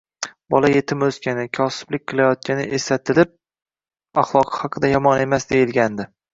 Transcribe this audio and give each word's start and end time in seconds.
bola 0.53 0.69
yetim 0.75 1.03
o'sgani, 1.07 1.45
kosiblik 1.57 2.05
qilayotgani 2.13 2.67
eslatilib, 2.79 3.37
axloqi 4.25 4.59
haqida 4.67 4.93
«yomon 4.97 5.25
emas» 5.29 5.51
deyilgandi. 5.57 6.13